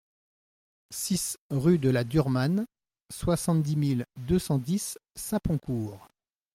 six 0.89 1.37
rue 1.51 1.77
de 1.77 1.91
la 1.91 2.03
Duremanne, 2.03 2.65
soixante-dix 3.13 3.75
mille 3.75 4.05
deux 4.17 4.39
cent 4.39 4.57
dix 4.57 4.97
Saponcourt 5.15 6.07